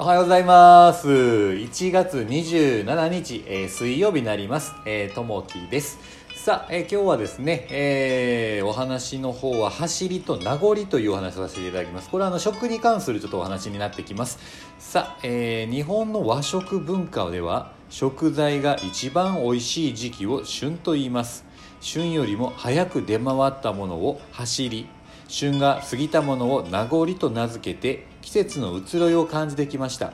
[0.00, 1.08] おはようございます。
[1.08, 4.72] 1月27日、えー水曜日になります。
[4.86, 5.98] えともきです。
[6.36, 12.10] さあ、えー今日はですね、えーお話の方は走りと名残というお話をさせていただきます。
[12.10, 14.38] これはあの食に関するちょっとお話になってきます。
[14.78, 21.44] さあ、えー日本の和食文化では食材が一番美味しい時期を旬と言います。
[21.80, 24.86] 旬よりも早く出回ったものを走り、
[25.28, 30.12] 旬が過ぎたものを名残と名付けて季節の移ろいを感じてきました。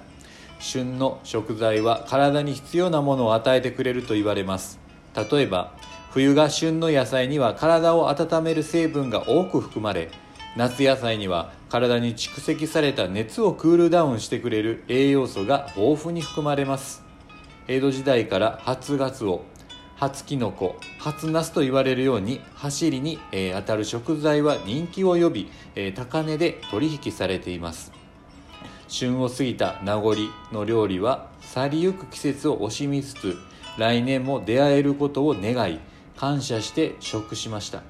[0.59, 4.79] 旬の食材は体に必要なものを与えてくれると言われます。
[5.15, 5.73] 例えば
[6.11, 10.11] 冬が旬の野菜には体を温める成分が多く含まれ
[10.57, 17.03] 夏野菜には体に蓄積された熱をクールダウンしてくれる栄養素が豊富に含まれます。
[17.67, 19.43] 江戸時代から初ガツオ
[19.97, 27.93] 初キノコ初ナスと言われるように走りに、えー当たる食材は人気を呼び、えー高値で取引されています。
[28.89, 30.15] 旬を過ぎた名残
[30.53, 33.37] の料理は去りゆく季節を惜しみつつ
[33.79, 35.81] 来年も出会えることを願い
[36.17, 37.83] 感謝して食しました。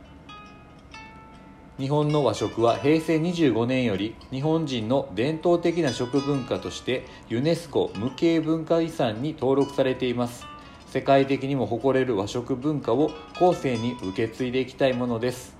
[1.79, 10.54] 日本の和食は平成25年より日本人の伝統的な食文化としてユネスコ無形文化遺産に登録されています。
[10.95, 15.57] 世界的にも誇れる和食文化を後世に受け継いでいきたいものです。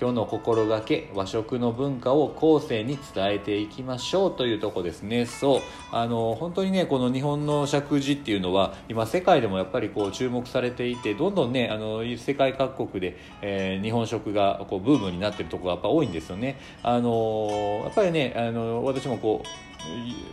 [0.00, 5.26] 今日の心がけ和食の文化を後世に伝えていきましょうというとこですね。
[5.26, 5.60] そう。
[5.92, 16.58] あの本当にねこの日本の食事っていうのは今世界でもやっぱりこう注目されていてどんどんねあの世界各国で、えー日本食がこうブームになってるとこがやっぱ多いんですよね。
[16.82, 19.68] あのやっぱりねあの私もこう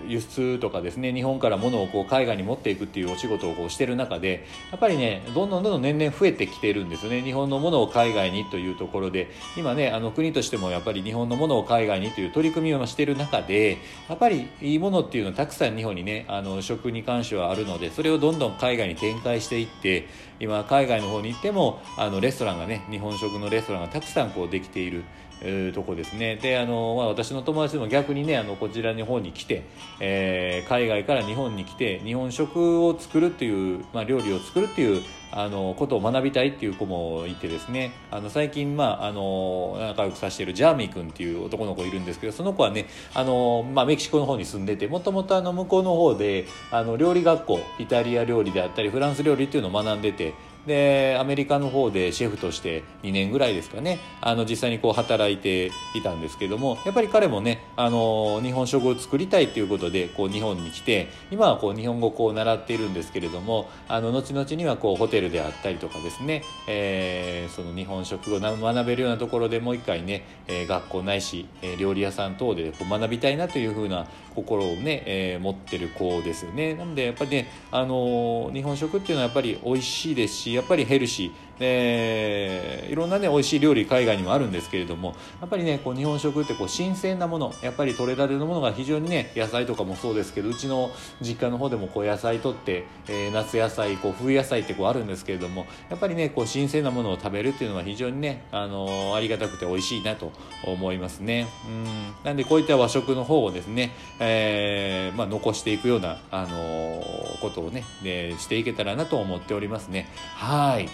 [0.08, 7.22] 輸出とかですね日本から物をこう海外に持っていくっていうお仕事をこうしてる中でやっぱりねどんどんどんどん年々増えてきてるんですよね。
[7.22, 9.30] 日本のものを海外にというところで。
[9.58, 13.78] 今ねあの国としてもやっぱり日本のものを海外にという取り組みをしている中で
[14.10, 20.08] やっぱりいいものっていうのはたくさん日本にねあの食に関してはあるのでそれをどんどん海外に展開していって
[20.40, 25.04] 今海外の方に行ってもあのレストランがね日本食のレストランがたくさんこうできている。
[25.42, 26.38] えーとこですね。
[26.38, 29.64] であの、まあ、私の友達でも逆にねあのこちらの方に来て、
[30.00, 35.02] えー海外から日本に来て日本食を作るっていう、まあ、料理を作るっていう
[35.32, 37.92] あのことを学びたいっていう子もいてですね。
[38.10, 50.34] あの最近、まあ、あの仲良くさせているジャーミー君っていう男の子いるんですけどその子はねあの、まあ、メキシコの方に住んでてもともと向こうの方であの料理学校イタリア料理であったりフランス料理っていうのを学んでて
[50.66, 54.00] でアメリカの方でシェフとして2年ぐらいですかね。
[54.22, 71.48] あの実際にこう働いていたんですけどもやっぱり彼もねあの日本食を作りたいっていうことでこう日本に来て今はこう日本語をこう習っているんですけれどもあの後々にはこうホテルであったりとかですね、えーその日本食を学べるようなところでもう一回ね、え学校ないし、
[71.80, 76.74] 料理屋さん等でこう学びたいなというふうな心をね、えー持ってる子ですよね。
[76.74, 81.46] なのでやっぱりねあの日本食っていうのはやっぱり美味しいですしやっぱりヘルシー。
[81.60, 100.32] でいろんなね美味しい料理海外にもあるんですけれどもやっぱりねこう日本食ってこう新鮮なものやっぱり取れたてのものが非常にね野菜とかもそうですけどうちの実家の方でもこう野菜取って、えー夏野菜こう冬野菜ってこうあるんですけれどもやっぱりねこう新鮮なものを食べるっていうのは非常にねあのーありがたくて美味しいなと
[100.66, 101.48] 思いますね。
[101.68, 101.86] うん。
[102.24, 110.08] なんでこういった和食の方をですね、えーまあ、残していくような、あのーことをねでしていけたらなと思っておりますね。
[110.46, 110.88] はい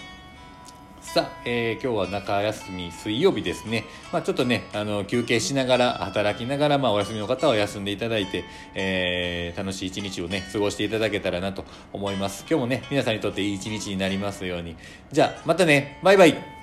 [1.02, 3.84] さあ、えー今日は中休み水曜日ですね。
[4.10, 12.46] まあちょっとね、あの、休憩しながら、働きながら、まあお休みの方は休んでいただいて、えー楽しい一日をね、過ごしていただけたらなと思います。
[12.48, 14.74] 今日もね、皆さんにとっていい一日になりますように。
[15.12, 16.61] じゃあ、またね、バイバイ